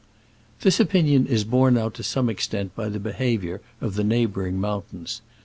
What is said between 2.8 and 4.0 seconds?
the behavior of